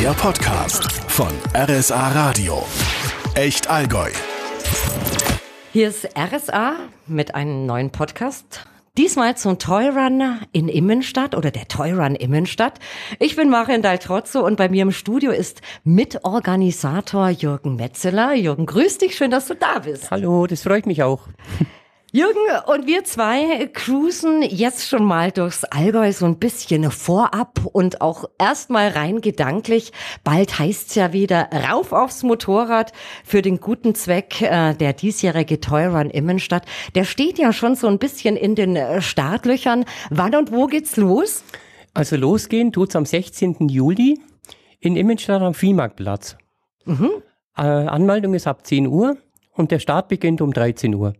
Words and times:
Der 0.00 0.12
Podcast 0.12 0.90
von 1.10 1.28
RSA 1.54 2.12
Radio. 2.12 2.64
Echt 3.34 3.68
Allgäu. 3.68 4.08
Hier 5.74 5.88
ist 5.88 6.08
RSA 6.16 6.76
mit 7.06 7.34
einem 7.34 7.66
neuen 7.66 7.90
Podcast. 7.90 8.64
Diesmal 8.96 9.36
zum 9.36 9.58
Toyrun 9.58 10.40
in 10.52 10.68
Immenstadt 10.68 11.34
oder 11.34 11.50
der 11.50 11.68
Toyrun 11.68 12.14
Immenstadt. 12.14 12.78
Ich 13.18 13.36
bin 13.36 13.50
Marian 13.50 13.82
Daltrozzo 13.82 14.42
und 14.42 14.56
bei 14.56 14.70
mir 14.70 14.84
im 14.84 14.92
Studio 14.92 15.32
ist 15.32 15.60
Mitorganisator 15.84 17.28
Jürgen 17.28 17.76
Metzeler. 17.76 18.32
Jürgen, 18.32 18.64
grüß 18.64 18.96
dich, 18.96 19.16
schön, 19.16 19.30
dass 19.30 19.48
du 19.48 19.54
da 19.54 19.80
bist. 19.80 20.10
Hallo, 20.10 20.46
das 20.46 20.62
freut 20.62 20.86
mich 20.86 21.02
auch. 21.02 21.28
Jürgen 22.12 22.40
und 22.66 22.88
wir 22.88 23.04
zwei 23.04 23.68
cruisen 23.72 24.42
jetzt 24.42 24.88
schon 24.88 25.04
mal 25.04 25.30
durchs 25.30 25.62
Allgäu 25.62 26.10
so 26.12 26.26
ein 26.26 26.40
bisschen 26.40 26.90
vorab 26.90 27.60
und 27.72 28.00
auch 28.00 28.24
erstmal 28.36 28.88
rein 28.88 29.20
gedanklich. 29.20 29.92
Bald 30.24 30.58
heißt's 30.58 30.96
ja 30.96 31.12
wieder 31.12 31.48
rauf 31.52 31.92
aufs 31.92 32.24
Motorrad 32.24 32.92
für 33.24 33.42
den 33.42 33.60
guten 33.60 33.94
Zweck 33.94 34.42
äh, 34.42 34.74
der 34.74 34.92
diesjährige 34.92 35.60
Toyrun 35.60 36.10
Immenstadt. 36.10 36.66
Der 36.96 37.04
steht 37.04 37.38
ja 37.38 37.52
schon 37.52 37.76
so 37.76 37.86
ein 37.86 38.00
bisschen 38.00 38.36
in 38.36 38.56
den 38.56 38.74
äh, 38.74 39.00
Startlöchern. 39.00 39.84
Wann 40.10 40.34
und 40.34 40.50
wo 40.50 40.66
geht's 40.66 40.96
los? 40.96 41.44
Also 41.94 42.16
losgehen 42.16 42.72
tut's 42.72 42.96
am 42.96 43.06
16. 43.06 43.68
Juli 43.68 44.20
in 44.80 44.96
Immenstadt 44.96 45.42
am 45.42 45.54
Viehmarktplatz. 45.54 46.36
Mhm. 46.86 47.10
Äh, 47.56 47.62
Anmeldung 47.62 48.34
ist 48.34 48.48
ab 48.48 48.66
10 48.66 48.88
Uhr 48.88 49.16
und 49.52 49.70
der 49.70 49.78
Start 49.78 50.08
beginnt 50.08 50.40
um 50.40 50.52
13 50.52 50.92
Uhr. 50.96 51.12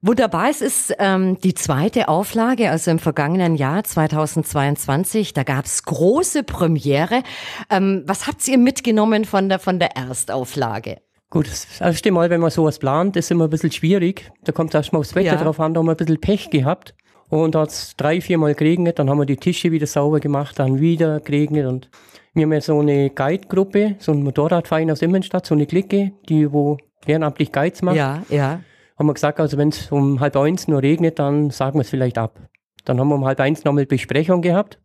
Wunderbar, 0.00 0.48
es 0.48 0.60
ist 0.60 0.94
ähm, 1.00 1.38
die 1.40 1.54
zweite 1.54 2.06
Auflage, 2.06 2.70
also 2.70 2.92
im 2.92 3.00
vergangenen 3.00 3.56
Jahr 3.56 3.82
2022, 3.82 5.32
da 5.34 5.42
gab 5.42 5.64
es 5.64 5.82
große 5.82 6.44
Premiere. 6.44 7.24
Ähm, 7.68 8.04
was 8.06 8.28
habt 8.28 8.46
ihr 8.46 8.58
mitgenommen 8.58 9.24
von 9.24 9.48
der, 9.48 9.58
von 9.58 9.80
der 9.80 9.96
Erstauflage? 9.96 10.98
Gut, 11.30 11.48
das 11.48 11.80
erste 11.80 12.12
Mal, 12.12 12.30
wenn 12.30 12.40
man 12.40 12.50
sowas 12.52 12.78
plant, 12.78 13.16
ist 13.16 13.32
immer 13.32 13.48
ein 13.48 13.50
bisschen 13.50 13.72
schwierig. 13.72 14.30
Da 14.44 14.52
kommt 14.52 14.72
erstmal 14.72 15.00
aufs 15.00 15.16
Wetter 15.16 15.34
ja. 15.34 15.42
drauf 15.42 15.58
an, 15.58 15.74
da 15.74 15.80
haben 15.80 15.86
wir 15.86 15.94
ein 15.94 15.96
bisschen 15.96 16.20
Pech 16.20 16.48
gehabt. 16.50 16.94
Und 17.28 17.56
da 17.56 17.62
hat 17.62 17.70
es 17.70 17.96
drei, 17.96 18.20
vier 18.20 18.38
Mal 18.38 18.54
geregnet, 18.54 19.00
dann 19.00 19.10
haben 19.10 19.18
wir 19.18 19.26
die 19.26 19.36
Tische 19.36 19.72
wieder 19.72 19.88
sauber 19.88 20.20
gemacht, 20.20 20.60
dann 20.60 20.78
wieder 20.78 21.18
geregnet 21.18 21.66
und 21.66 21.90
wir 22.34 22.44
haben 22.44 22.52
ja 22.52 22.60
so 22.60 22.78
eine 22.78 23.10
Guide-Gruppe, 23.10 23.96
so 23.98 24.12
ein 24.12 24.22
Motorradverein 24.22 24.92
aus 24.92 25.02
Immenstadt, 25.02 25.44
so 25.44 25.56
eine 25.56 25.66
Clique, 25.66 26.12
die 26.28 26.52
wo 26.52 26.78
ehrenamtlich 27.04 27.50
Guides 27.50 27.82
macht. 27.82 27.96
Ja, 27.96 28.22
ja 28.28 28.60
haben 28.98 29.06
wir 29.06 29.14
gesagt, 29.14 29.38
also 29.38 29.56
wenn 29.56 29.68
es 29.68 29.92
um 29.92 30.20
halb 30.20 30.36
eins 30.36 30.66
nur 30.66 30.82
regnet, 30.82 31.18
dann 31.18 31.50
sagen 31.50 31.78
wir 31.78 31.82
es 31.82 31.90
vielleicht 31.90 32.18
ab. 32.18 32.40
Dann 32.84 32.98
haben 32.98 33.08
wir 33.08 33.14
um 33.14 33.24
halb 33.24 33.38
eins 33.40 33.64
nochmal 33.64 33.86
Besprechung 33.86 34.42
gehabt. 34.42 34.80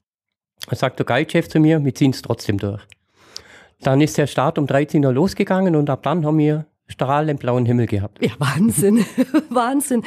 Dann 0.68 0.78
sagt 0.78 1.00
der 1.00 1.06
Guidechef 1.06 1.50
zu 1.50 1.60
mir, 1.60 1.84
wir 1.84 1.96
ziehen 1.96 2.12
es 2.12 2.22
trotzdem 2.22 2.58
durch. 2.58 2.84
Dann 3.82 4.02
ist 4.02 4.18
der 4.18 4.28
Start 4.28 4.58
um 4.58 4.68
13 4.68 5.04
Uhr 5.06 5.12
losgegangen 5.12 5.76
und 5.76 5.90
ab 5.90 6.04
dann 6.04 6.26
haben 6.26 6.38
wir 6.38 6.66
strahlend 6.88 7.40
blauen 7.40 7.66
Himmel 7.66 7.88
gehabt. 7.88 8.24
Ja, 8.24 8.32
Wahnsinn, 8.38 9.06
Wahnsinn. 9.50 10.04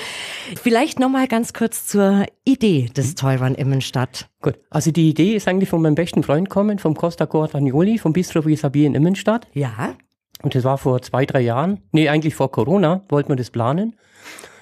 Vielleicht 0.63 1.01
nochmal 1.01 1.27
ganz 1.27 1.53
kurz 1.53 1.87
zur 1.87 2.27
Idee 2.45 2.89
des 2.97 3.11
mhm. 3.11 3.17
Toyrun 3.17 3.55
Immenstadt. 3.55 4.29
Gut, 4.41 4.55
also 4.71 4.93
die 4.93 5.11
Idee 5.11 5.35
ist 5.35 5.49
eigentlich 5.49 5.69
von 5.69 5.83
meinem 5.83 5.95
besten 5.95 6.23
Freund 6.23 6.49
kommen, 6.49 6.79
vom 6.79 6.95
Costa 6.95 7.27
Cordagnoli, 7.27 7.99
vom 7.99 8.13
Bistro 8.13 8.45
Visabi 8.45 8.87
in 8.87 8.95
Immenstadt. 8.95 9.47
Ja. 9.53 9.97
Und 10.43 10.55
das 10.55 10.65
war 10.65 10.79
vor 10.79 11.01
zwei, 11.03 11.25
drei 11.27 11.41
Jahren. 11.41 11.81
Nee, 11.93 12.09
eigentlich 12.09 12.35
vor 12.35 12.51
Corona 12.51 13.03
wollten 13.09 13.31
wir 13.31 13.37
das 13.37 13.51
planen. 13.51 13.97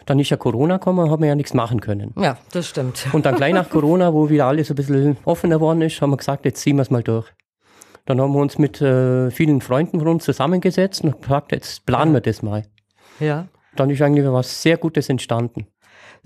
Dann 0.07 0.19
ist 0.19 0.31
ja 0.31 0.37
Corona 0.37 0.77
gekommen, 0.77 1.11
haben 1.11 1.23
wir 1.23 1.29
ja 1.29 1.35
nichts 1.35 1.55
machen 1.55 1.81
können. 1.81 2.13
Ja, 2.19 2.37
das 2.53 2.69
stimmt. 2.69 3.07
Und 3.13 3.25
dann 3.27 3.37
gleich 3.37 3.55
nach 3.55 3.71
Corona, 3.71 4.13
wo 4.13 4.29
wieder 4.29 4.47
alles 4.47 4.71
ein 4.71 4.77
bisschen 4.77 5.17
offener 5.25 5.57
geworden 5.57 5.81
ist, 5.83 6.01
haben 6.03 6.11
wir 6.11 6.19
gesagt, 6.19 6.45
jetzt 6.45 6.61
ziehen 6.61 6.77
wir 6.77 6.83
es 6.83 6.91
mal 6.91 7.03
durch. 7.03 7.33
Dann 8.05 8.21
haben 8.21 8.35
wir 8.35 8.41
uns 8.41 8.59
mit 8.59 8.83
äh, 8.83 9.31
vielen 9.31 9.63
Freunden 9.63 9.99
von 9.99 10.09
uns 10.09 10.25
zusammengesetzt 10.25 11.03
und 11.05 11.23
gesagt, 11.23 11.53
jetzt 11.53 11.87
planen 11.87 12.13
wir 12.13 12.21
das 12.21 12.43
mal. 12.43 12.65
Ja. 13.19 13.49
Dann 13.77 13.89
ist 13.91 14.03
eigentlich 14.03 14.27
was 14.27 14.63
sehr 14.63 14.77
Gutes 14.77 15.09
entstanden. 15.09 15.67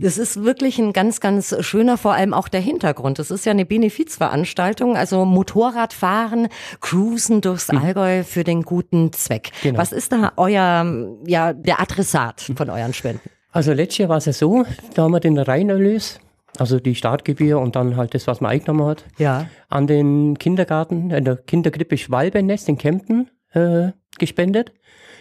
Das 0.00 0.16
ist 0.16 0.44
wirklich 0.44 0.78
ein 0.78 0.92
ganz, 0.92 1.20
ganz 1.20 1.54
schöner, 1.60 1.98
vor 1.98 2.12
allem 2.14 2.32
auch 2.32 2.47
der 2.47 2.60
Hintergrund. 2.60 3.19
Das 3.19 3.32
ist 3.32 3.44
ja 3.44 3.50
eine 3.50 3.66
Benefizveranstaltung, 3.66 4.97
also 4.97 5.25
Motorradfahren, 5.25 6.48
Cruisen 6.81 7.41
durchs 7.41 7.70
mhm. 7.72 7.78
Allgäu 7.78 8.22
für 8.22 8.44
den 8.44 8.62
guten 8.62 9.12
Zweck. 9.12 9.50
Genau. 9.62 9.78
Was 9.78 9.91
ist 9.91 10.12
da 10.12 10.32
euer, 10.37 10.87
ja, 11.26 11.53
der 11.53 11.81
Adressat 11.81 12.53
von 12.56 12.70
euren 12.70 12.94
Spenden? 12.94 13.28
Also 13.50 13.72
letztes 13.72 13.98
Jahr 13.98 14.08
war 14.10 14.19
es 14.19 14.26
ja 14.26 14.32
so, 14.32 14.64
da 14.94 15.03
haben 15.03 15.12
wir 15.12 15.20
den 15.20 15.37
Reinerlös, 15.37 16.20
also 16.58 16.78
die 16.78 16.94
Startgebühr 16.94 17.58
und 17.58 17.75
dann 17.75 17.97
halt 17.97 18.14
das, 18.14 18.28
was 18.28 18.41
man 18.41 18.53
eingenommen 18.53 18.87
hat, 18.87 19.04
ja. 19.19 19.47
an 19.69 19.88
den 19.88 20.38
Kindergarten, 20.38 21.10
in 21.10 21.25
der 21.25 21.37
Kinderkrippe 21.37 21.98
Schwalbennest 21.98 22.69
in 22.69 22.78
Kempten 22.78 23.31
äh, 23.53 23.88
gespendet. 24.19 24.72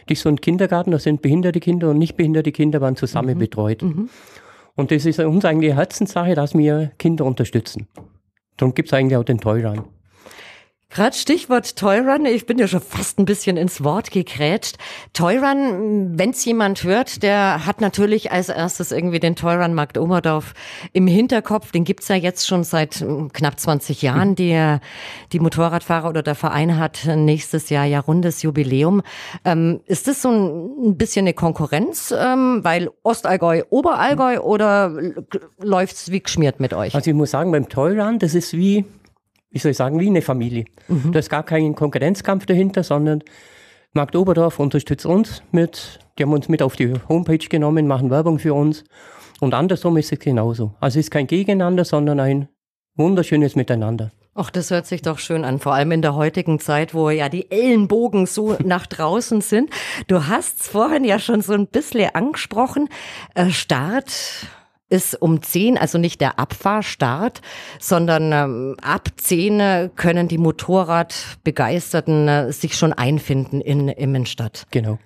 Die 0.07 0.13
ist 0.13 0.21
so 0.21 0.29
ein 0.29 0.39
Kindergarten, 0.39 0.91
da 0.91 0.99
sind 0.99 1.23
behinderte 1.23 1.59
Kinder 1.59 1.89
und 1.89 1.97
nicht 1.97 2.15
behinderte 2.15 2.51
Kinder 2.51 2.79
waren 2.79 2.95
zusammen 2.95 3.35
mhm. 3.35 3.39
betreut. 3.39 3.81
Mhm. 3.81 4.09
Und 4.77 4.91
das 4.91 5.05
ist 5.05 5.19
uns 5.19 5.43
eigentlich 5.43 5.71
eine 5.71 5.81
Herzenssache, 5.81 6.35
dass 6.35 6.55
wir 6.55 6.91
Kinder 6.99 7.25
unterstützen. 7.25 7.87
Darum 8.57 8.75
gibt 8.75 8.89
es 8.89 8.93
eigentlich 8.93 9.17
auch 9.17 9.23
den 9.23 9.39
Toyrun. 9.39 9.83
Gerade 10.89 11.15
Stichwort 11.15 11.75
Toyrun, 11.75 12.25
ich 12.25 12.45
bin 12.45 12.57
ja 12.57 12.67
schon 12.67 12.79
fast 12.79 13.19
ein 13.19 13.25
bisschen 13.25 13.57
ins 13.57 13.83
Wort 13.83 14.09
gekrätscht. 14.09 14.77
Toyrun, 15.11 16.17
wenn 16.17 16.29
es 16.29 16.45
jemand 16.45 16.83
hört, 16.83 17.23
der 17.23 17.65
hat 17.65 17.81
natürlich 17.81 18.31
als 18.31 18.47
erstes 18.47 18.93
irgendwie 18.93 19.19
den 19.19 19.35
Toyrun 19.35 19.73
Markt 19.73 19.97
Oberdorf 19.97 20.53
im 20.93 21.05
Hinterkopf. 21.05 21.71
Den 21.71 21.83
gibt's 21.83 22.07
ja 22.07 22.15
jetzt 22.15 22.47
schon 22.47 22.63
seit 22.63 22.95
hm, 22.95 23.33
knapp 23.33 23.59
20 23.59 24.01
Jahren. 24.01 24.35
Die, 24.35 24.77
die 25.33 25.39
Motorradfahrer 25.41 26.07
oder 26.07 26.23
der 26.23 26.35
Verein 26.35 26.79
hat 26.79 27.05
nächstes 27.05 27.69
Jahr 27.69 27.85
ja 27.85 27.99
rundes 27.99 28.41
Jubiläum. 28.41 29.01
Ähm, 29.43 29.81
ist 29.87 30.07
das 30.07 30.21
so 30.21 30.29
ein, 30.29 30.91
ein 30.91 30.97
bisschen 30.97 31.25
eine 31.25 31.33
Konkurrenz, 31.33 32.13
ähm, 32.17 32.61
weil 32.63 32.89
Ostallgäu, 33.03 33.63
Oberallgäu 33.69 34.39
oder 34.39 34.97
läuft's 35.59 36.11
wie 36.11 36.21
geschmiert 36.21 36.61
mit 36.61 36.73
euch? 36.73 36.95
Also 36.95 37.11
ich 37.11 37.15
muss 37.15 37.31
sagen, 37.31 37.51
beim 37.51 37.67
Toyrun, 37.67 38.19
das 38.19 38.33
ist 38.33 38.53
wie 38.53 38.85
wie 39.49 39.59
soll 39.59 39.71
ich 39.71 39.77
sagen, 39.77 39.99
wie 39.99 40.07
eine 40.07 40.21
Familie. 40.21 40.65
Mhm. 40.87 41.11
Da 41.11 41.19
ist 41.19 41.29
gar 41.29 41.43
kein 41.43 41.75
Konkurrenzkampf 41.75 42.45
dahinter, 42.45 42.83
sondern 42.83 43.23
Markt 43.93 44.15
Oberdorf 44.15 44.59
unterstützt 44.59 45.05
uns 45.05 45.41
mit, 45.51 45.99
die 46.17 46.23
haben 46.23 46.33
uns 46.33 46.49
mit 46.49 46.61
auf 46.61 46.75
die 46.75 46.93
Homepage 47.07 47.37
genommen, 47.37 47.87
machen 47.87 48.09
Werbung 48.09 48.39
für 48.39 48.53
uns. 48.53 48.83
Und 49.39 49.53
andersrum 49.53 49.97
ist 49.97 50.11
es 50.11 50.19
genauso. 50.19 50.73
Also 50.79 50.99
es 50.99 51.05
ist 51.05 51.11
kein 51.11 51.27
Gegeneinander, 51.27 51.85
sondern 51.85 52.19
ein 52.19 52.49
wunderschönes 52.95 53.55
Miteinander. 53.55 54.11
Ach, 54.39 54.51
das 54.51 54.69
hört 54.69 54.85
sich 54.85 55.01
doch 55.01 55.17
schön 55.17 55.43
an, 55.43 55.57
vor 55.57 55.73
allem 55.73 55.91
in 55.91 56.03
der 56.03 56.13
heutigen 56.13 56.59
Zeit, 56.59 56.93
wo 56.93 57.09
ja 57.09 57.27
die 57.27 57.49
Ellenbogen 57.49 58.27
so 58.27 58.55
nach 58.63 58.85
draußen 58.85 59.41
sind. 59.41 59.71
Du 60.07 60.27
hast 60.27 60.61
es 60.61 60.67
vorhin 60.67 61.03
ja 61.03 61.17
schon 61.17 61.41
so 61.41 61.53
ein 61.53 61.65
bisschen 61.65 62.13
angesprochen. 62.13 62.87
Äh, 63.33 63.49
Start 63.49 64.11
ist 64.89 65.21
um 65.21 65.41
10, 65.41 65.77
also 65.77 65.97
nicht 65.97 66.21
der 66.21 66.39
Abfahrstart, 66.39 67.41
sondern 67.79 68.31
ähm, 68.31 68.75
ab 68.81 69.09
10 69.17 69.91
können 69.95 70.27
die 70.27 70.37
Motorradbegeisterten 70.37 72.27
äh, 72.27 72.51
sich 72.51 72.75
schon 72.75 72.93
einfinden 72.93 73.61
in 73.61 73.89
Immenstadt. 73.89 74.65
Genau. 74.71 74.99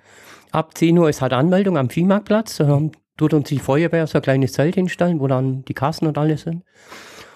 Ab 0.51 0.77
10 0.77 0.97
Uhr 0.97 1.09
ist 1.09 1.21
halt 1.21 1.33
Anmeldung 1.33 1.77
am 1.77 1.89
Viehmarktplatz. 1.89 2.59
Ähm, 2.59 2.91
tut 3.17 3.33
uns 3.33 3.49
die 3.49 3.59
Feuerwehr 3.59 4.07
so 4.07 4.17
ein 4.19 4.21
kleines 4.21 4.53
Zelt 4.53 4.75
hinstellen, 4.75 5.19
wo 5.19 5.27
dann 5.27 5.63
die 5.65 5.73
Kassen 5.73 6.07
und 6.07 6.17
alles 6.17 6.41
sind. 6.41 6.63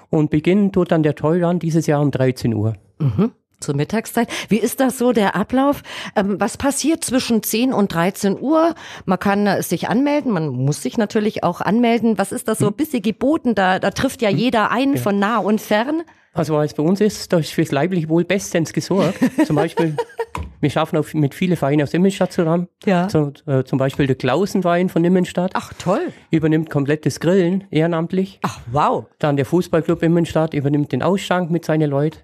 Und 0.09 0.29
beginnen 0.29 0.71
tut 0.71 0.91
dann 0.91 1.03
der 1.03 1.15
Toyrun 1.15 1.59
dieses 1.59 1.87
Jahr 1.87 2.01
um 2.01 2.11
13 2.11 2.53
Uhr. 2.53 2.75
Mhm 2.99 3.31
zur 3.59 3.75
Mittagszeit. 3.75 4.27
Wie 4.49 4.57
ist 4.57 4.79
das 4.79 4.97
so 4.97 5.11
der 5.11 5.35
Ablauf? 5.35 5.83
Ähm, 6.15 6.39
was 6.39 6.57
passiert 6.57 7.03
zwischen 7.03 7.43
10 7.43 7.73
und 7.73 7.93
13 7.93 8.39
Uhr? 8.39 8.75
Man 9.05 9.19
kann 9.19 9.47
äh, 9.47 9.63
sich 9.63 9.89
anmelden, 9.89 10.31
man 10.31 10.49
muss 10.49 10.81
sich 10.81 10.97
natürlich 10.97 11.43
auch 11.43 11.61
anmelden. 11.61 12.17
Was 12.17 12.31
ist 12.31 12.47
das 12.47 12.59
so 12.59 12.65
ein 12.65 12.69
hm. 12.69 12.77
bisschen 12.77 13.01
geboten? 13.01 13.55
Da, 13.55 13.79
da 13.79 13.91
trifft 13.91 14.21
ja 14.21 14.29
hm. 14.29 14.37
jeder 14.37 14.71
ein 14.71 14.95
ja. 14.95 15.01
von 15.01 15.19
nah 15.19 15.37
und 15.37 15.61
fern. 15.61 16.03
Also 16.35 16.55
was 16.55 16.73
bei 16.73 16.83
uns 16.83 16.99
ist, 16.99 17.31
da 17.31 17.39
ist 17.39 17.53
fürs 17.53 17.71
leibliche 17.71 18.09
Wohl 18.09 18.25
bestens 18.25 18.73
gesorgt. 18.73 19.19
Zum 19.45 19.55
Beispiel, 19.55 19.95
wir 20.59 20.69
schaffen 20.69 20.97
auch 20.97 21.13
mit 21.13 21.33
vielen 21.33 21.55
Vereinen 21.55 21.81
aus 21.83 21.93
Immenstadt 21.93 22.33
zusammen. 22.33 22.67
Ja. 22.85 23.09
So, 23.09 23.31
äh, 23.47 23.63
zum 23.63 23.79
Beispiel 23.79 24.05
der 24.05 24.17
Klausenwein 24.17 24.89
von 24.89 25.05
Immenstadt. 25.05 25.51
Ach 25.53 25.71
toll. 25.79 26.11
Übernimmt 26.31 26.69
komplett 26.69 27.05
das 27.05 27.21
Grillen 27.21 27.63
ehrenamtlich. 27.71 28.39
Ach 28.41 28.59
wow. 28.69 29.05
Dann 29.17 29.37
der 29.37 29.45
Fußballclub 29.45 30.03
Immenstadt 30.03 30.53
übernimmt 30.53 30.91
den 30.91 31.03
Ausschank 31.03 31.51
mit 31.51 31.63
seinen 31.63 31.89
Leuten. 31.89 32.19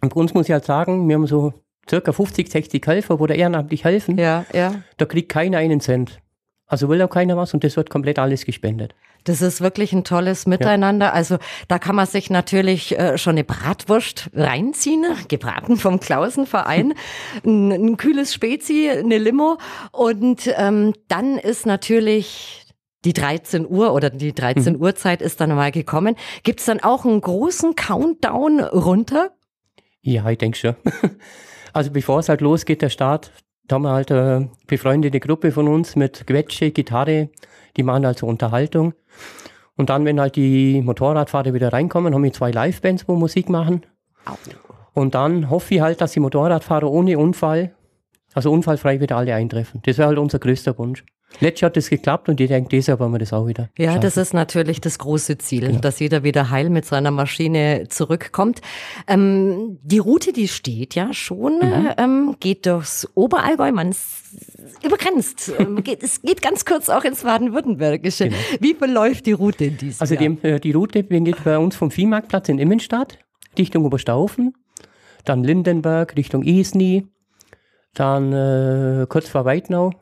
Und 0.00 0.14
bei 0.14 0.20
uns 0.20 0.34
muss 0.34 0.46
ich 0.46 0.52
halt 0.52 0.64
sagen, 0.64 1.08
wir 1.08 1.14
haben 1.14 1.26
so 1.26 1.54
circa 1.88 2.12
50, 2.12 2.50
60 2.50 2.86
Helfer, 2.86 3.20
wo 3.20 3.26
da 3.26 3.34
ehrenamtlich 3.34 3.84
helfen. 3.84 4.18
Ja, 4.18 4.44
ja. 4.52 4.82
Da 4.96 5.04
kriegt 5.04 5.30
keiner 5.30 5.58
einen 5.58 5.80
Cent. 5.80 6.20
Also 6.66 6.88
will 6.88 7.00
auch 7.02 7.10
keiner 7.10 7.36
was 7.36 7.54
und 7.54 7.62
das 7.62 7.76
wird 7.76 7.90
komplett 7.90 8.18
alles 8.18 8.44
gespendet. 8.44 8.94
Das 9.24 9.42
ist 9.42 9.60
wirklich 9.60 9.92
ein 9.92 10.04
tolles 10.04 10.46
Miteinander. 10.46 11.06
Ja. 11.06 11.12
Also 11.12 11.38
da 11.68 11.78
kann 11.78 11.96
man 11.96 12.06
sich 12.06 12.30
natürlich 12.30 12.96
äh, 12.98 13.18
schon 13.18 13.32
eine 13.32 13.44
Bratwurst 13.44 14.30
reinziehen, 14.34 15.04
gebraten 15.28 15.76
vom 15.76 16.00
Klausenverein, 16.00 16.94
ein, 17.44 17.72
ein 17.72 17.96
kühles 17.96 18.34
Spezi, 18.34 18.88
eine 18.90 19.18
Limo 19.18 19.58
und 19.92 20.52
ähm, 20.56 20.92
dann 21.08 21.38
ist 21.38 21.66
natürlich 21.66 22.66
die 23.04 23.12
13 23.12 23.68
Uhr 23.68 23.92
oder 23.92 24.10
die 24.10 24.32
13 24.32 24.74
mhm. 24.74 24.82
Uhr 24.82 24.94
Zeit 24.96 25.22
ist 25.22 25.40
dann 25.40 25.54
mal 25.54 25.70
gekommen. 25.70 26.16
Gibt 26.42 26.60
es 26.60 26.66
dann 26.66 26.80
auch 26.80 27.04
einen 27.04 27.20
großen 27.20 27.76
Countdown 27.76 28.60
runter? 28.60 29.30
Ja, 30.06 30.30
ich 30.30 30.38
denke 30.38 30.56
schon. 30.56 30.76
Also 31.72 31.90
bevor 31.90 32.20
es 32.20 32.30
halt 32.30 32.40
losgeht, 32.40 32.80
der 32.80 32.88
Start, 32.88 33.30
da 33.68 33.74
haben 33.74 33.82
wir 33.82 33.90
halt 33.90 34.10
eine 34.10 34.48
befreundete 34.66 35.20
Gruppe 35.20 35.52
von 35.52 35.68
uns 35.68 35.94
mit 35.94 36.26
Quetsche, 36.26 36.70
Gitarre, 36.70 37.28
die 37.76 37.82
machen 37.82 38.06
also 38.06 38.26
Unterhaltung. 38.26 38.94
Und 39.76 39.90
dann, 39.90 40.06
wenn 40.06 40.18
halt 40.18 40.36
die 40.36 40.80
Motorradfahrer 40.80 41.52
wieder 41.52 41.74
reinkommen, 41.74 42.14
haben 42.14 42.24
wir 42.24 42.32
zwei 42.32 42.50
Livebands, 42.50 43.06
wo 43.08 43.14
Musik 43.14 43.50
machen. 43.50 43.84
Und 44.94 45.14
dann 45.14 45.50
hoffe 45.50 45.74
ich 45.74 45.80
halt, 45.82 46.00
dass 46.00 46.12
die 46.12 46.20
Motorradfahrer 46.20 46.90
ohne 46.90 47.18
Unfall, 47.18 47.74
also 48.32 48.50
unfallfrei 48.50 48.98
wieder 49.00 49.18
alle 49.18 49.34
eintreffen. 49.34 49.82
Das 49.84 49.98
wäre 49.98 50.08
halt 50.08 50.18
unser 50.18 50.38
größter 50.38 50.78
Wunsch. 50.78 51.04
Letztes 51.40 51.60
Jahr 51.60 51.68
hat 51.70 51.76
das 51.76 51.90
geklappt 51.90 52.28
und 52.30 52.40
ich 52.40 52.48
denke, 52.48 52.70
dieses 52.70 52.86
Jahr 52.86 52.98
wollen 52.98 53.12
wir 53.12 53.18
das 53.18 53.32
auch 53.32 53.46
wieder. 53.46 53.68
Ja, 53.76 53.88
schaffen. 53.90 54.00
das 54.00 54.16
ist 54.16 54.32
natürlich 54.32 54.80
das 54.80 54.98
große 54.98 55.36
Ziel, 55.38 55.80
dass 55.82 55.98
jeder 55.98 56.22
wieder 56.22 56.48
heil 56.50 56.70
mit 56.70 56.86
seiner 56.86 57.10
Maschine 57.10 57.88
zurückkommt. 57.90 58.62
Ähm, 59.06 59.78
die 59.82 59.98
Route, 59.98 60.32
die 60.32 60.48
steht 60.48 60.94
ja 60.94 61.12
schon, 61.12 61.58
Mhm. 61.58 61.88
ähm, 61.98 62.36
geht 62.40 62.64
durchs 62.64 63.06
Oberallgäu, 63.14 63.70
man 63.72 63.90
ist 63.90 64.04
übergrenzt. 64.82 65.52
Ähm, 65.58 65.82
es 66.00 66.22
geht 66.22 66.40
ganz 66.40 66.64
kurz 66.64 66.88
auch 66.88 67.04
ins 67.04 67.22
Baden-Württembergische. 67.22 68.30
Wie 68.60 68.74
verläuft 68.74 69.26
die 69.26 69.32
Route 69.32 69.66
in 69.66 69.76
diesem 69.76 70.00
Also 70.00 70.14
Jahr? 70.14 70.22
die, 70.30 70.48
äh, 70.48 70.60
die 70.60 70.72
Route 70.72 71.02
geht 71.02 71.44
bei 71.44 71.58
uns 71.58 71.76
vom 71.76 71.90
Viehmarktplatz 71.90 72.48
in 72.48 72.58
Immenstadt, 72.58 73.18
Richtung 73.58 73.84
Oberstaufen, 73.84 74.54
dann 75.26 75.44
Lindenberg, 75.44 76.16
Richtung 76.16 76.44
Isny, 76.44 77.06
dann 77.94 78.32
äh, 78.32 79.06
kurz 79.08 79.28
vor 79.28 79.44
Weidnau, 79.44 79.92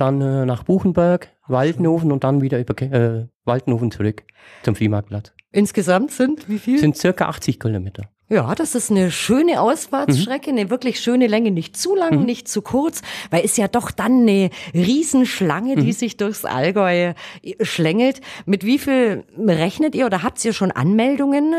dann 0.00 0.20
äh, 0.20 0.46
nach 0.46 0.64
Buchenberg, 0.64 1.28
Waldenhofen 1.46 2.12
und 2.12 2.24
dann 2.24 2.40
wieder 2.40 2.58
über 2.58 2.80
äh, 2.82 3.26
Waldenhofen 3.44 3.90
zurück 3.90 4.22
zum 4.62 4.74
Viehmarktplatz. 4.74 5.32
Insgesamt 5.52 6.12
sind 6.12 6.48
wie 6.48 6.58
viel? 6.58 6.78
Sind 6.78 6.96
circa 6.96 7.26
80 7.26 7.58
Kilometer. 7.58 8.04
Ja, 8.32 8.54
das 8.54 8.76
ist 8.76 8.92
eine 8.92 9.10
schöne 9.10 9.60
Ausfahrtsstrecke, 9.60 10.50
eine 10.50 10.70
wirklich 10.70 11.00
schöne 11.00 11.26
Länge, 11.26 11.50
nicht 11.50 11.76
zu 11.76 11.96
lang, 11.96 12.24
nicht 12.24 12.46
zu 12.46 12.62
kurz, 12.62 13.02
weil 13.30 13.44
ist 13.44 13.58
ja 13.58 13.66
doch 13.66 13.90
dann 13.90 14.20
eine 14.20 14.50
Riesenschlange, 14.72 15.74
die 15.74 15.92
sich 15.92 16.16
durchs 16.16 16.44
Allgäu 16.44 17.14
schlängelt. 17.60 18.20
Mit 18.46 18.64
wie 18.64 18.78
viel 18.78 19.24
rechnet 19.36 19.96
ihr 19.96 20.06
oder 20.06 20.22
habt 20.22 20.44
ihr 20.44 20.52
schon 20.52 20.70
Anmeldungen? 20.70 21.52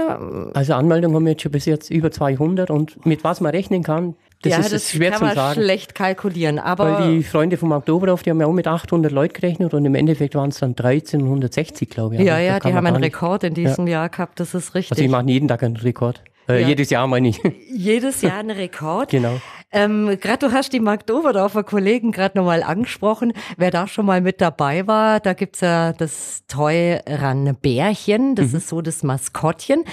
Also 0.54 0.74
Anmeldungen 0.76 1.14
haben 1.14 1.26
wir 1.26 1.34
jetzt 1.34 1.42
schon 1.42 1.52
bis 1.52 1.66
jetzt 1.66 1.92
über 1.92 2.10
200 2.10 2.72
und 2.72 3.06
mit 3.06 3.26
was 3.26 3.42
man 3.42 3.52
rechnen 3.52 3.84
kann, 3.84 4.16
das 4.44 4.52
ja, 4.54 4.60
ist 4.60 4.74
das 4.74 4.90
schwer 4.92 5.12
kann 5.12 5.20
zu 5.20 5.26
man 5.26 5.36
sagen. 5.36 5.62
schlecht 5.62 5.94
kalkulieren, 5.96 6.58
aber 6.60 7.00
Weil 7.00 7.12
die 7.18 7.24
Freunde 7.24 7.58
vom 7.58 7.72
Oktoberhof, 7.72 8.24
die 8.24 8.32
haben 8.32 8.40
ja 8.42 8.48
auch 8.48 8.54
mit 8.54 8.68
800 8.68 9.12
Leuten 9.12 9.34
gerechnet 9.34 9.74
und 9.74 9.86
im 9.86 9.96
Endeffekt 9.96 10.34
waren 10.36 10.50
es 10.50 10.60
dann 10.60 10.72
1360, 10.76 11.90
glaube 11.90 12.16
ich. 12.16 12.22
ja, 12.22 12.40
ja, 12.40 12.60
die 12.60 12.74
haben 12.74 12.86
einen 12.88 13.00
nicht- 13.02 13.14
Rekord 13.16 13.44
in 13.44 13.54
diesem 13.54 13.88
Jahr 13.88 14.10
gehabt, 14.10 14.40
das 14.40 14.54
ist 14.54 14.74
richtig. 14.76 14.92
Also 14.94 15.02
die 15.04 15.08
machen 15.10 15.28
jeden 15.28 15.48
Tag 15.48 15.64
einen 15.64 15.78
Rekord. 15.78 16.22
Äh, 16.50 16.62
Ja. 16.62 16.68
Jedes 16.70 16.90
Jahr 16.90 17.06
meine 17.08 17.28
ich. 17.30 17.40
Jedes 17.72 18.22
Jahr 18.24 18.40
ein 18.40 18.50
Rekord. 18.50 19.10
genau. 19.12 19.40
Ähm, 19.74 20.18
gerade 20.20 20.48
du 20.48 20.54
hast 20.54 20.74
die 20.74 20.80
Markt 20.82 21.10
Oberdorfer 21.10 21.64
Kollegen 21.64 22.12
gerade 22.12 22.38
nochmal 22.38 22.62
angesprochen. 22.62 23.34
Wer 23.58 23.72
da 23.72 23.88
schon 23.88 24.06
mal 24.06 24.20
mit 24.22 24.42
dabei 24.42 24.86
war, 24.88 25.20
da 25.22 25.34
gibt's 25.34 25.62
ja 25.62 25.94
das 25.94 26.44
Teuran 26.48 27.56
Bärchen, 27.62 28.36
das 28.36 28.54
ist 28.54 28.68
so 28.68 28.82
das 28.82 29.04
Maskottchen. 29.04 29.86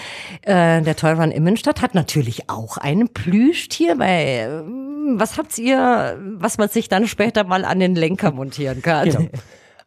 Äh, 0.43 0.83
der 0.83 0.97
Teuran 0.97 1.31
Immenstadt 1.31 1.81
hat 1.81 1.95
natürlich 1.95 2.51
auch 2.51 2.77
ein 2.77 3.09
Plüschtier, 3.09 3.99
weil 3.99 4.65
ähm, 4.67 5.15
was 5.19 5.39
habt 5.39 5.57
ihr, 5.59 6.19
was 6.39 6.59
man 6.59 6.69
sich 6.69 6.89
dann 6.89 7.07
später 7.07 7.45
mal 7.45 7.65
an 7.65 7.79
den 7.81 7.95
Lenker 7.95 8.33
montieren 8.33 8.83
kann? 8.83 9.09
genau. 9.09 9.27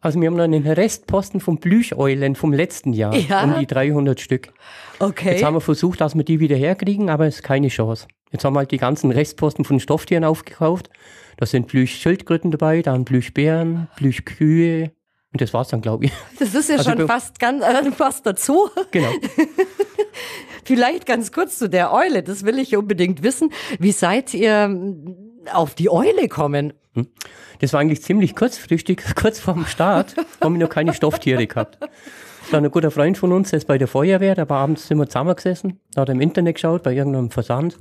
Also 0.00 0.20
wir 0.20 0.26
haben 0.26 0.34
noch 0.36 0.42
einen 0.42 0.66
Restposten 0.66 1.38
von 1.38 1.58
Plüscheulen 1.58 2.34
vom 2.34 2.52
letzten 2.52 2.92
Jahr, 2.92 3.14
Ja. 3.14 3.44
um 3.44 3.56
die 3.60 3.68
300 3.68 4.20
Stück. 4.20 4.52
Okay. 4.98 5.32
Jetzt 5.34 5.44
haben 5.44 5.54
wir 5.54 5.60
versucht, 5.60 6.00
dass 6.00 6.16
wir 6.16 6.24
die 6.24 6.40
wieder 6.40 6.56
herkriegen, 6.56 7.08
aber 7.08 7.26
es 7.26 7.36
ist 7.36 7.42
keine 7.44 7.68
Chance. 7.68 8.08
Jetzt 8.32 8.44
haben 8.44 8.54
wir 8.54 8.60
halt 8.60 8.70
die 8.70 8.78
ganzen 8.78 9.10
Restposten 9.10 9.64
von 9.64 9.78
Stofftieren 9.78 10.24
aufgekauft. 10.24 10.90
Da 11.36 11.46
sind 11.46 11.66
Plüschschildkröten 11.66 12.50
dabei, 12.50 12.82
dann 12.82 13.04
Plüschbären, 13.04 13.88
Plüschkühe 13.96 14.92
und 15.32 15.40
das 15.40 15.54
war's 15.54 15.68
dann, 15.68 15.80
glaube 15.80 16.06
ich. 16.06 16.12
das 16.38 16.54
ist 16.54 16.68
ja 16.68 16.76
also 16.76 16.90
schon 16.90 17.06
fast 17.06 17.38
ganz 17.38 17.64
äh, 17.64 17.92
fast 17.92 18.26
dazu. 18.26 18.68
genau. 18.90 19.10
Vielleicht 20.64 21.06
ganz 21.06 21.32
kurz 21.32 21.58
zu 21.58 21.68
der 21.68 21.92
Eule, 21.92 22.22
das 22.22 22.44
will 22.44 22.58
ich 22.58 22.76
unbedingt 22.76 23.22
wissen. 23.22 23.50
Wie 23.78 23.92
seid 23.92 24.32
ihr 24.34 24.52
ähm, 24.52 25.16
auf 25.52 25.74
die 25.74 25.90
Eule 25.90 26.28
kommen? 26.28 26.72
Das 27.60 27.72
war 27.72 27.80
eigentlich 27.80 28.02
ziemlich 28.02 28.36
kurzfristig, 28.36 29.02
kurz 29.16 29.40
vorm 29.40 29.66
Start, 29.66 30.14
haben 30.40 30.54
wir 30.54 30.66
noch 30.66 30.72
keine 30.72 30.92
Stofftiere 30.94 31.46
gehabt. 31.46 31.78
Dann 32.50 32.64
ein 32.64 32.70
guter 32.70 32.90
Freund 32.90 33.16
von 33.16 33.32
uns, 33.32 33.50
der 33.50 33.58
ist 33.58 33.66
bei 33.66 33.78
der 33.78 33.88
Feuerwehr, 33.88 34.34
da 34.34 34.48
war 34.48 34.60
abends 34.60 34.90
wir 34.90 35.06
zusammengesessen, 35.06 35.80
da 35.94 36.02
hat 36.02 36.08
er 36.08 36.14
im 36.14 36.20
Internet 36.20 36.56
geschaut, 36.56 36.82
bei 36.82 36.92
irgendeinem 36.92 37.30
Versand. 37.30 37.78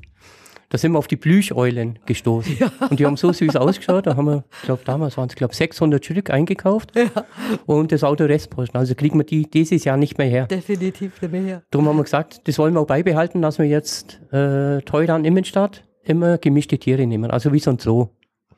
Da 0.72 0.78
sind 0.78 0.94
wir 0.94 1.00
auf 1.00 1.08
die 1.08 1.18
Plüscheulen 1.18 2.00
gestoßen. 2.06 2.58
Und 2.90 2.98
die 2.98 3.06
haben 3.06 3.18
so 3.18 3.34
süß 3.34 3.58
ausgeschaut, 3.58 4.08
da 4.08 4.16
haben 4.16 4.26
wir, 4.26 4.46
ich 4.54 4.62
glaube 4.62 4.82
damals 4.86 5.18
waren 5.18 5.28
es, 5.28 5.36
glaube 5.36 5.54
600 5.54 6.04
Stück 6.04 6.30
eingekauft. 6.30 6.94
Und 7.66 7.92
das 7.92 8.06
Auto 8.06 8.24
Restposten. 8.24 8.80
Also 8.80 8.96
kriegen 8.96 9.20
wir 9.20 9.26
die 9.26 9.50
dieses 9.50 9.84
Jahr 9.84 9.98
nicht 9.98 10.18
mehr 10.18 10.28
her. 10.28 10.48
Definitiv 10.48 11.22
nicht 11.22 11.32
mehr. 11.32 11.62
Darum 11.72 11.90
haben 11.90 11.98
wir 11.98 12.04
gesagt, 12.04 12.48
das 12.48 12.58
wollen 12.58 12.74
wir 12.74 12.80
auch 12.80 12.88
beibehalten, 12.88 13.42
dass 13.42 13.60
wir 13.60 13.66
jetzt 13.66 14.22
äh, 14.32 14.82
teuer 14.84 15.10
an 15.10 15.26
Immenstadt 15.26 15.84
immer 16.04 16.38
gemischte 16.38 16.78
Tiere 16.78 17.06
nehmen. 17.06 17.32
Also 17.32 17.52
wie 17.52 17.60
so 17.60 17.72
ein 17.72 17.78
Zoo. 17.78 18.08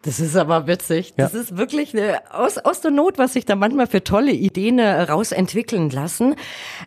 Das 0.03 0.19
ist 0.19 0.35
aber 0.35 0.67
witzig. 0.67 1.13
Das 1.17 1.33
Ja. 1.33 1.39
ist 1.39 1.57
wirklich 1.57 1.94
eine, 1.97 2.19
aus, 2.31 2.57
aus 2.57 2.81
der 2.81 2.91
Not, 2.91 3.17
was 3.17 3.33
sich 3.33 3.45
da 3.45 3.55
manchmal 3.55 3.88
für 3.88 4.03
tolle 4.03 4.31
Ideen 4.31 4.77
äh, 4.79 5.01
rausentwickeln 5.03 5.89
lassen. 5.89 6.35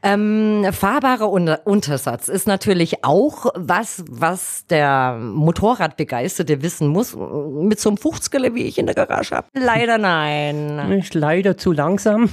Ähm, 0.03 0.67
fahrbarer 0.71 1.31
Unter 1.31 1.61
Untersatz 1.67 2.29
ist 2.29 2.47
natürlich 2.47 3.05
auch 3.05 3.47
was, 3.55 4.05
was 4.09 4.67
der 4.67 5.19
Motorradbegeisterte 5.21 6.63
wissen 6.63 6.89
muss. 6.89 7.17
Mit 7.17 7.81
so 7.81 7.89
einem 7.91 7.99
50er, 7.99 8.55
wie 8.55 8.65
ich 8.65 8.79
in 8.79 8.87
der 8.87 8.95
Garage 8.95 9.35
habe. 9.35 9.49
Leider 9.55 9.99
nein. 9.99 10.79
Ist 11.01 11.15
leider 11.15 11.57
zu 11.57 11.73
langsam. 11.73 12.29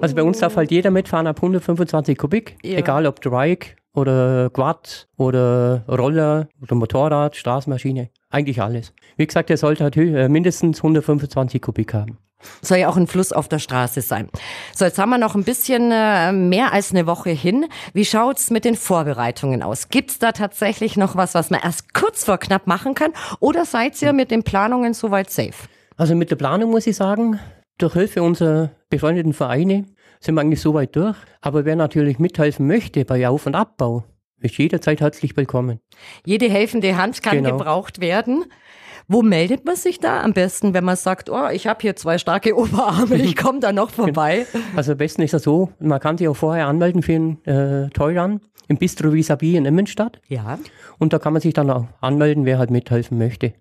Also 0.00 0.14
bei 0.14 0.22
uns 0.22 0.38
darf 0.38 0.56
halt 0.56 0.70
jeder 0.70 0.90
mitfahren 0.90 1.26
ab 1.26 1.36
125 1.36 2.18
Kubik, 2.18 2.56
Ja. 2.62 2.78
egal 2.78 3.06
ob 3.06 3.20
Trike 3.20 3.76
oder 3.96 4.50
Quad 4.50 5.08
oder 5.16 5.84
Roller 5.88 6.48
oder 6.62 6.74
Motorrad, 6.74 7.34
Straßenmaschine, 7.34 8.10
eigentlich 8.30 8.60
alles. 8.60 8.92
Wie 9.16 9.26
gesagt, 9.26 9.50
er 9.50 9.56
sollte 9.56 9.84
halt 9.84 9.96
äh, 9.96 10.28
mindestens 10.28 10.78
125 10.78 11.62
Kubik 11.62 11.94
haben. 11.94 12.18
Soll 12.60 12.78
ja 12.78 12.88
auch 12.88 12.98
ein 12.98 13.06
Fluss 13.06 13.32
auf 13.32 13.48
der 13.48 13.58
Straße 13.58 14.02
sein. 14.02 14.28
So, 14.74 14.84
jetzt 14.84 14.98
haben 14.98 15.08
wir 15.08 15.18
noch 15.18 15.34
ein 15.34 15.44
bisschen 15.44 15.90
äh, 15.90 16.32
mehr 16.32 16.72
als 16.72 16.90
eine 16.90 17.06
Woche 17.06 17.30
hin. 17.30 17.66
Wie 17.94 18.04
schaut's 18.04 18.50
mit 18.50 18.66
den 18.66 18.76
Vorbereitungen 18.76 19.62
aus? 19.62 19.88
Gibt's 19.88 20.18
da 20.18 20.32
tatsächlich 20.32 20.98
noch 20.98 21.16
was, 21.16 21.34
was 21.34 21.48
man 21.48 21.60
erst 21.62 21.94
kurz 21.94 22.24
vor 22.24 22.36
knapp 22.36 22.66
machen 22.66 22.94
kann? 22.94 23.12
Oder 23.40 23.64
seid 23.64 24.00
ihr 24.02 24.12
mit 24.12 24.30
den 24.30 24.42
Planungen 24.42 24.92
soweit 24.92 25.30
safe? 25.30 25.68
Also 25.96 26.14
mit 26.14 26.30
der 26.30 26.36
Planung 26.36 26.70
muss 26.70 26.86
ich 26.86 26.96
sagen, 26.96 27.40
durch 27.78 27.94
Hilfe 27.94 28.22
unserer 28.22 28.70
befreundeten 28.90 29.32
Vereine 29.32 29.86
sind 30.20 30.34
wir 30.34 30.40
eigentlich 30.40 30.60
so 30.60 30.74
weit 30.74 30.94
durch. 30.96 31.16
Aber 31.40 31.64
wer 31.64 31.76
natürlich 31.76 32.18
mithelfen 32.18 32.66
möchte 32.66 33.04
bei 33.04 33.26
Auf- 33.28 33.46
und 33.46 33.54
Abbau, 33.54 34.04
ist 34.40 34.58
jederzeit 34.58 35.00
herzlich 35.00 35.36
willkommen. 35.36 35.80
Jede 36.24 36.48
helfende 36.50 36.96
Hand 36.96 37.22
kann 37.22 37.36
Genau. 37.42 37.56
gebraucht 37.56 38.00
werden. 38.00 38.44
Wo 39.08 39.22
meldet 39.22 39.64
man 39.64 39.76
sich 39.76 40.00
da 40.00 40.22
am 40.22 40.32
besten, 40.32 40.74
wenn 40.74 40.82
man 40.82 40.96
sagt, 40.96 41.30
oh, 41.30 41.48
ich 41.52 41.68
habe 41.68 41.78
hier 41.80 41.94
zwei 41.94 42.18
starke 42.18 42.56
Oberarme, 42.58 43.16
ich 43.16 43.36
komme 43.36 43.60
da 43.60 43.72
noch 43.72 43.90
vorbei? 43.90 44.46
Also 44.74 44.92
am 44.92 44.98
besten 44.98 45.22
ist 45.22 45.32
es 45.32 45.44
so, 45.44 45.70
man 45.78 46.00
kann 46.00 46.18
sich 46.18 46.26
auch 46.26 46.34
vorher 46.36 46.66
anmelden 46.66 47.02
für 47.02 47.14
einen 47.14 47.44
äh, 47.44 47.88
Toyrun 47.90 48.40
im 48.68 48.78
Bistro 48.78 49.12
Visabi 49.12 49.56
in 49.56 49.64
Immenstadt. 49.64 50.20
Ja. 50.26 50.58
Und 50.98 51.12
da 51.12 51.20
kann 51.20 51.32
man 51.32 51.40
sich 51.40 51.54
dann 51.54 51.70
auch 51.70 51.86
anmelden, 52.00 52.44
wer 52.44 52.58
halt 52.58 52.70
mithelfen 52.72 53.16
möchte. 53.16 53.54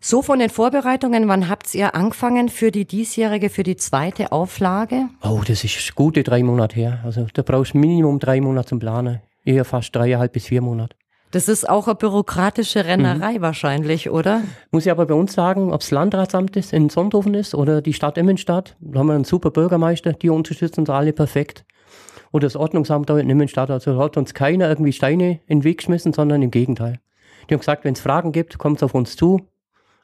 So 0.00 0.22
von 0.22 0.38
den 0.38 0.48
Vorbereitungen, 0.48 1.26
wann 1.26 1.48
habt 1.48 1.74
ihr 1.74 1.94
angefangen 1.94 2.48
für 2.48 2.70
die 2.70 2.84
diesjährige, 2.86 3.50
für 3.50 3.64
die 3.64 3.76
zweite 3.76 4.30
Auflage? 4.30 5.08
Oh, 5.22 5.40
das 5.46 5.64
ist 5.64 5.94
gute 5.96 6.22
drei 6.22 6.42
Monate 6.44 6.76
her. 6.76 7.00
Also 7.04 7.26
da 7.32 7.42
brauchst 7.42 7.74
du 7.74 7.78
Minimum 7.78 8.20
drei 8.20 8.40
Monate 8.40 8.68
zum 8.68 8.78
Planen. 8.78 9.20
Eher 9.44 9.64
fast 9.64 9.94
dreieinhalb 9.96 10.32
bis 10.32 10.46
vier 10.46 10.62
Monate. 10.62 10.94
Das 11.32 11.48
ist 11.48 11.68
auch 11.68 11.88
eine 11.88 11.96
bürokratische 11.96 12.84
Rennerei 12.86 13.34
Mhm. 13.38 13.42
wahrscheinlich, 13.42 14.08
oder? 14.08 14.42
Muss 14.70 14.86
ich 14.86 14.92
aber 14.92 15.04
bei 15.06 15.14
uns 15.14 15.34
sagen, 15.34 15.72
ob 15.72 15.80
es 15.82 15.90
Landratsamt 15.90 16.56
ist, 16.56 16.72
in 16.72 16.88
Sonthofen 16.88 17.34
ist 17.34 17.54
oder 17.54 17.82
die 17.82 17.92
Stadt 17.92 18.16
Immenstadt, 18.16 18.76
da 18.80 19.00
haben 19.00 19.08
wir 19.08 19.14
einen 19.14 19.24
super 19.24 19.50
Bürgermeister, 19.50 20.12
die 20.14 20.30
unterstützen 20.30 20.80
uns 20.80 20.90
alle 20.90 21.12
perfekt. 21.12 21.66
Oder 22.32 22.46
das 22.46 22.56
Ordnungsamt 22.56 23.10
da 23.10 23.18
in 23.18 23.28
Immenstadt, 23.28 23.70
also 23.70 23.94
da 23.96 24.04
hat 24.04 24.16
uns 24.16 24.32
keiner 24.32 24.68
irgendwie 24.68 24.92
Steine 24.92 25.40
in 25.46 25.58
den 25.60 25.64
Weg 25.64 25.78
geschmissen, 25.78 26.12
sondern 26.12 26.40
im 26.40 26.50
Gegenteil. 26.50 27.00
Die 27.48 27.54
haben 27.54 27.60
gesagt, 27.60 27.84
wenn 27.84 27.94
es 27.94 28.00
Fragen 28.00 28.32
gibt, 28.32 28.56
kommt 28.58 28.82
auf 28.82 28.94
uns 28.94 29.16
zu. 29.16 29.40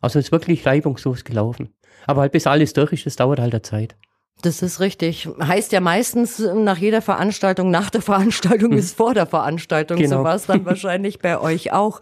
Also 0.05 0.19
es 0.19 0.27
ist 0.27 0.33
wirklich 0.33 0.67
reibungslos 0.67 1.25
gelaufen. 1.25 1.73
Aber 2.07 2.21
halt 2.21 2.33
bis 2.33 2.47
alles 2.47 2.75
durch 2.75 2.93
ist, 2.93 3.07
das 3.07 3.17
dauert 3.17 3.41
halt 3.41 3.55
eine 3.55 3.63
Zeit. 3.63 3.97
Das 4.43 4.61
ist 4.61 4.81
richtig. 4.81 5.27
Heißt 5.43 5.73
ja 5.73 5.81
meistens 5.81 6.39
nach 6.39 6.77
jeder 6.77 7.01
Veranstaltung, 7.01 7.71
nach 7.71 7.89
der 7.89 8.03
Veranstaltung 8.03 8.73
mhm. 8.73 8.79
ist 8.79 8.97
vor 8.97 9.15
der 9.15 9.27
Veranstaltung. 9.27 9.97
Genau. 9.97 10.19
So 10.19 10.25
war 10.25 10.35
es 10.35 10.47
dann 10.47 10.65
wahrscheinlich 10.67 11.19
bei 11.19 11.39
euch 11.39 11.73
auch. 11.73 12.01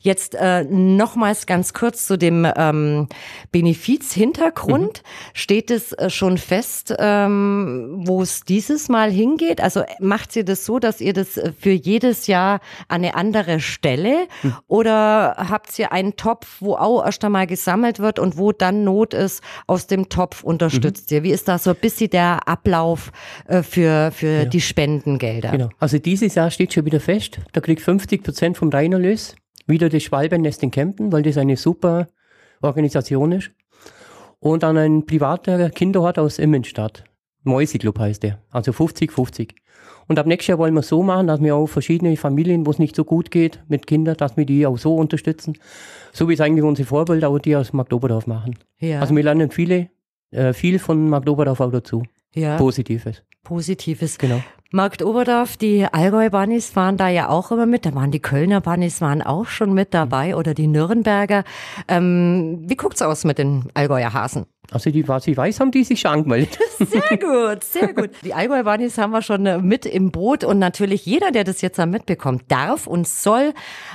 Jetzt 0.00 0.34
äh, 0.34 0.64
nochmals 0.64 1.46
ganz 1.46 1.72
kurz 1.72 2.06
zu 2.06 2.16
dem 2.16 2.46
ähm, 2.56 3.08
Benefiz-Hintergrund. 3.52 5.02
Mhm. 5.02 5.30
Steht 5.34 5.70
es 5.70 5.92
äh, 5.92 6.10
schon 6.10 6.38
fest, 6.38 6.94
ähm, 6.98 8.02
wo 8.04 8.22
es 8.22 8.44
dieses 8.44 8.88
Mal 8.88 9.10
hingeht? 9.10 9.60
Also 9.60 9.82
macht 10.00 10.36
ihr 10.36 10.44
das 10.44 10.64
so, 10.64 10.78
dass 10.78 11.00
ihr 11.00 11.12
das 11.12 11.40
für 11.58 11.70
jedes 11.70 12.26
Jahr 12.26 12.60
an 12.88 13.04
eine 13.04 13.14
andere 13.14 13.60
Stelle 13.60 14.26
mhm. 14.42 14.54
oder 14.68 15.36
habt 15.50 15.78
ihr 15.78 15.92
einen 15.92 16.16
Topf, 16.16 16.56
wo 16.60 16.74
auch 16.76 17.04
erst 17.04 17.24
einmal 17.24 17.46
gesammelt 17.46 17.98
wird 17.98 18.18
und 18.18 18.38
wo 18.38 18.52
dann 18.52 18.84
Not 18.84 19.12
ist, 19.12 19.42
aus 19.66 19.86
dem 19.86 20.08
Topf 20.08 20.42
unterstützt 20.42 21.10
mhm. 21.10 21.16
ihr? 21.16 21.22
Wie 21.24 21.32
ist 21.32 21.48
da 21.48 21.58
so 21.64 21.70
ein 21.70 21.76
bisschen 21.76 22.10
der 22.10 22.46
Ablauf 22.46 23.10
äh, 23.46 23.62
für, 23.62 24.10
für 24.12 24.26
ja. 24.26 24.44
die 24.44 24.60
Spendengelder? 24.60 25.50
Genau. 25.50 25.68
Also 25.78 25.98
dieses 25.98 26.34
Jahr 26.34 26.50
steht 26.50 26.72
schon 26.72 26.84
wieder 26.84 27.00
fest, 27.00 27.40
da 27.52 27.60
kriegt 27.60 27.80
50 27.80 28.22
Prozent 28.22 28.56
vom 28.56 28.68
Reinerlös 28.68 29.34
wieder 29.66 29.88
das 29.88 30.02
Schwalbennest 30.02 30.62
in 30.62 30.70
Kempten, 30.70 31.10
weil 31.10 31.22
das 31.22 31.38
eine 31.38 31.56
super 31.56 32.06
Organisation 32.60 33.32
ist. 33.32 33.50
Und 34.38 34.62
dann 34.62 34.76
ein 34.76 35.06
privater 35.06 35.70
Kinderhort 35.70 36.18
aus 36.18 36.38
Immenstadt. 36.38 37.04
Mäuseclub 37.44 37.98
heißt 37.98 38.22
der. 38.22 38.40
Also 38.50 38.72
50-50. 38.72 39.52
Und 40.06 40.18
ab 40.18 40.26
nächstes 40.26 40.48
Jahr 40.48 40.58
wollen 40.58 40.74
wir 40.74 40.82
so 40.82 41.02
machen, 41.02 41.28
dass 41.28 41.40
wir 41.40 41.56
auch 41.56 41.66
verschiedene 41.66 42.16
Familien, 42.16 42.66
wo 42.66 42.70
es 42.70 42.78
nicht 42.78 42.94
so 42.94 43.04
gut 43.04 43.30
geht 43.30 43.62
mit 43.68 43.86
Kindern, 43.86 44.16
dass 44.16 44.36
wir 44.36 44.44
die 44.44 44.66
auch 44.66 44.76
so 44.76 44.96
unterstützen. 44.96 45.56
So 46.12 46.28
wie 46.28 46.34
es 46.34 46.40
eigentlich 46.40 46.64
unsere 46.64 46.86
Vorbilder 46.86 47.30
auch 47.30 47.38
die 47.38 47.56
aus 47.56 47.72
Magdoberdorf 47.72 48.26
machen. 48.26 48.58
Ja. 48.78 49.00
Also 49.00 49.16
wir 49.16 49.22
lernen 49.22 49.50
viele, 49.50 49.88
äh, 50.34 50.52
viel 50.52 50.78
von 50.78 51.08
Magdoberdorf 51.08 51.60
auch 51.60 51.70
dazu. 51.70 52.02
Ja. 52.34 52.56
Positives. 52.56 53.22
Positives. 53.44 54.18
Genau. 54.18 54.42
Markt 54.74 55.02
Oberdorf, 55.02 55.56
die 55.56 55.84
Allgäu-Bunnies 55.84 56.74
waren 56.74 56.96
da 56.96 57.08
ja 57.08 57.28
auch 57.28 57.52
immer 57.52 57.64
mit, 57.64 57.86
da 57.86 57.94
waren 57.94 58.10
die 58.10 58.18
Kölner 58.18 58.60
Bunnies 58.60 59.00
waren 59.00 59.22
auch 59.22 59.46
schon 59.46 59.72
mit 59.72 59.94
dabei 59.94 60.34
oder 60.34 60.52
die 60.52 60.66
Nürnberger. 60.66 61.44
Ähm, 61.86 62.64
wie 62.66 62.74
guckt's 62.74 63.00
aus 63.00 63.22
mit 63.22 63.38
den 63.38 63.66
Allgäuer 63.74 64.12
Hasen? 64.12 64.46
Also 64.72 64.90
die, 64.90 65.06
was 65.06 65.28
ich 65.28 65.36
weiß, 65.36 65.60
haben 65.60 65.70
die 65.70 65.84
sich 65.84 66.00
schon 66.00 66.10
angemeldet. 66.10 66.58
Sehr 66.80 67.18
gut, 67.18 67.62
sehr 67.62 67.92
gut. 67.92 68.10
Die 68.24 68.34
Allgäu 68.34 68.64
Bunnies 68.64 68.98
haben 68.98 69.12
wir 69.12 69.22
schon 69.22 69.46
äh, 69.46 69.58
mit 69.58 69.86
im 69.86 70.10
Boot 70.10 70.42
und 70.42 70.58
natürlich 70.58 71.06
jeder, 71.06 71.30
der 71.30 71.44
das 71.44 71.60
jetzt 71.60 71.78
mitbekommt, 71.78 72.42
darf 72.48 72.88
und 72.88 73.06
soll 73.06 73.52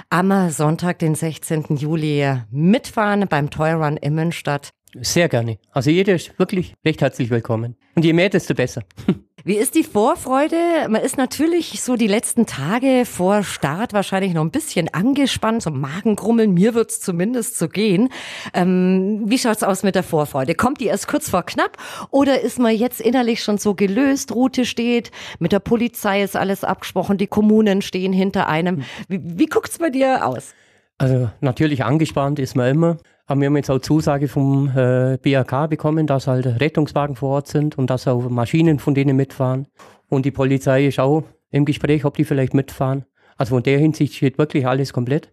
am 0.09 0.49
Sonntag, 0.49 0.99
den 0.99 1.13
16. 1.13 1.75
Juli 1.75 2.37
mitfahren 2.51 3.27
beim 3.27 3.49
Toy 3.49 3.73
Run 3.73 3.97
Immenstadt. 3.97 4.71
Sehr 4.95 5.29
gerne. 5.29 5.59
Also 5.71 5.91
jeder 5.91 6.15
ist 6.15 6.37
wirklich 6.39 6.73
recht 6.83 7.01
herzlich 7.01 7.29
willkommen. 7.29 7.75
Und 7.95 8.05
je 8.05 8.13
mehr, 8.13 8.29
desto 8.29 8.55
besser. 8.55 8.83
Wie 9.45 9.55
ist 9.55 9.75
die 9.75 9.83
Vorfreude? 9.83 10.57
Man 10.89 11.01
ist 11.01 11.17
natürlich 11.17 11.81
so 11.81 11.95
die 11.95 12.07
letzten 12.07 12.45
Tage 12.45 13.05
vor 13.05 13.43
Start 13.43 13.93
wahrscheinlich 13.93 14.33
noch 14.33 14.41
ein 14.41 14.51
bisschen 14.51 14.93
angespannt, 14.93 15.63
so 15.63 15.69
Magengrummeln. 15.69 16.53
Mir 16.53 16.73
wird's 16.73 16.99
zumindest 16.99 17.57
so 17.57 17.69
gehen. 17.69 18.09
Ähm, 18.53 19.21
wie 19.25 19.37
schaut's 19.37 19.63
aus 19.63 19.83
mit 19.83 19.95
der 19.95 20.03
Vorfreude? 20.03 20.55
Kommt 20.55 20.81
die 20.81 20.87
erst 20.87 21.07
kurz 21.07 21.29
vor 21.29 21.43
knapp 21.43 21.77
oder 22.09 22.41
ist 22.41 22.59
man 22.59 22.75
jetzt 22.75 22.99
innerlich 22.99 23.41
schon 23.41 23.57
so 23.57 23.75
gelöst? 23.75 24.33
Route 24.33 24.65
steht, 24.65 25.11
mit 25.39 25.51
der 25.51 25.59
Polizei 25.59 26.21
ist 26.21 26.35
alles 26.35 26.63
abgesprochen, 26.63 27.17
die 27.17 27.27
Kommunen 27.27 27.81
stehen 27.81 28.11
hinter 28.11 28.49
einem. 28.49 28.83
Wie, 29.07 29.21
wie 29.23 29.45
guckt's 29.45 29.77
bei 29.77 29.89
dir 29.89 30.25
aus? 30.25 30.53
Also 30.99 31.29
natürlich 31.39 31.83
angespannt 31.85 32.39
ist 32.39 32.55
man 32.55 32.71
immer. 32.71 32.97
Aber 33.25 33.39
wir 33.39 33.47
haben 33.47 33.55
jetzt 33.55 33.71
auch 33.71 33.79
Zusage 33.79 34.27
vom 34.27 34.69
äh, 34.75 35.17
BRK 35.21 35.67
bekommen, 35.67 36.07
dass 36.07 36.27
halt 36.27 36.45
Rettungswagen 36.45 37.15
vor 37.15 37.29
Ort 37.29 37.47
sind 37.47 37.77
und 37.77 37.89
dass 37.89 38.07
auch 38.07 38.29
Maschinen 38.29 38.79
von 38.79 38.93
denen 38.93 39.15
mitfahren. 39.15 39.67
Und 40.09 40.25
die 40.25 40.31
Polizei 40.31 40.87
ist 40.87 40.99
auch 40.99 41.23
im 41.51 41.63
Gespräch, 41.63 42.03
ob 42.03 42.17
die 42.17 42.25
vielleicht 42.25 42.53
mitfahren. 42.53 43.05
Also 43.37 43.55
von 43.55 43.63
der 43.63 43.79
Hinsicht 43.79 44.13
steht 44.15 44.37
wirklich 44.37 44.67
alles 44.67 44.91
komplett. 44.91 45.31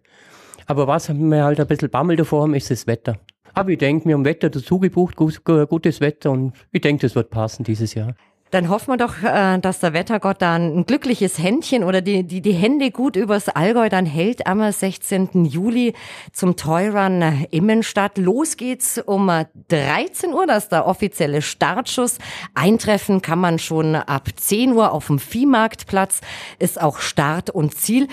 Aber 0.67 0.87
was 0.87 1.09
wir 1.13 1.43
halt 1.43 1.59
ein 1.59 1.67
bisschen 1.67 1.89
Bammel 1.89 2.15
davor 2.15 2.43
haben, 2.43 2.53
ist 2.53 2.71
das 2.71 2.87
Wetter. 2.87 3.17
Aber 3.53 3.69
ich 3.69 3.77
denke, 3.77 4.07
wir 4.07 4.13
haben 4.13 4.23
Wetter 4.23 4.49
dazu 4.49 4.79
gebucht, 4.79 5.15
gutes 5.17 6.01
Wetter 6.01 6.31
und 6.31 6.53
ich 6.71 6.81
denke, 6.81 7.01
das 7.01 7.15
wird 7.15 7.29
passen 7.29 7.63
dieses 7.63 7.93
Jahr. 7.93 8.15
Dann 8.51 8.69
hoffen 8.69 8.93
wir 8.93 8.97
doch, 8.97 9.21
äh, 9.23 9.59
dass 9.59 9.79
der 9.79 9.93
Wettergott 9.93 10.41
dann 10.41 10.79
ein 10.79 10.85
glückliches 10.85 11.37
Händchen 11.37 11.83
oder 11.83 12.01
die, 12.01 12.23
die, 12.23 12.41
die 12.41 12.53
Hände 12.53 12.91
gut 12.91 13.15
übers 13.15 13.49
Allgäu 13.49 13.89
dann 13.89 14.05
hält 14.05 14.47
am 14.47 14.71
16. 14.71 15.45
Juli 15.45 15.93
zum 16.31 16.55
Toyrun 16.55 17.45
Immenstadt. 17.51 18.17
Los 18.17 18.55
geht's 18.55 18.97
um 18.99 19.29
13 19.67 20.33
Uhr, 20.33 20.47
das 20.47 20.63
ist 20.63 20.71
der 20.71 20.87
offizielle 20.87 21.41
Startschuss. 21.41 22.19
Eintreffen 22.53 23.21
kann 23.21 23.39
man 23.39 23.59
schon 23.59 23.95
ab 23.95 24.29
10 24.35 24.71
Uhr 24.71 24.91
auf 24.91 25.07
dem 25.07 25.19
Viehmarktplatz, 25.19 26.21
ist 26.59 26.81
auch 26.81 26.99
Start 26.99 27.49
und 27.49 27.75
Ziel. 27.75 28.07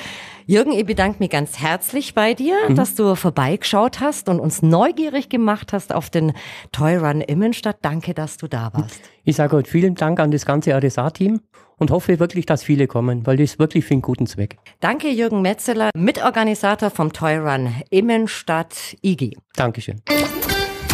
Jürgen, 0.46 0.72
ich 0.72 0.84
bedanke 0.84 1.18
mich 1.20 1.30
ganz 1.30 1.58
herzlich 1.58 2.14
bei 2.14 2.34
dir, 2.34 2.54
mhm. 2.68 2.74
dass 2.74 2.94
du 2.94 3.14
vorbeigeschaut 3.14 4.00
hast 4.00 4.28
und 4.28 4.40
uns 4.40 4.60
neugierig 4.60 5.30
gemacht 5.30 5.72
hast 5.72 5.94
auf 5.94 6.10
den 6.10 6.32
Toy 6.70 6.96
Run 6.96 7.22
Immenstadt. 7.22 7.78
Danke, 7.80 8.12
dass 8.12 8.36
du 8.36 8.46
da 8.46 8.70
warst. 8.74 9.00
Ich 9.24 9.36
sage 9.36 9.56
heute 9.56 9.70
vielen 9.70 9.94
Dank 9.94 10.20
an 10.20 10.30
das 10.30 10.44
ganze 10.44 10.76
RSA-Team 10.76 11.40
und 11.78 11.90
hoffe 11.90 12.18
wirklich, 12.18 12.44
dass 12.44 12.62
viele 12.62 12.86
kommen, 12.86 13.26
weil 13.26 13.38
das 13.38 13.58
wirklich 13.58 13.86
für 13.86 13.94
einen 13.94 14.02
guten 14.02 14.26
Zweck. 14.26 14.58
Danke, 14.80 15.08
Jürgen 15.08 15.40
Metzeler, 15.40 15.90
Mitorganisator 15.96 16.90
vom 16.90 17.12
Toy 17.12 17.36
Run 17.36 17.74
Immenstadt 17.88 18.96
IG. 19.02 19.36
Dankeschön. 19.56 20.02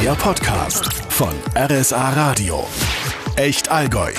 Der 0.02 0.12
Podcast 0.12 0.92
von 1.12 1.32
RSA 1.56 2.10
Radio. 2.10 2.64
Echt 3.36 3.68
Allgäu. 3.68 4.12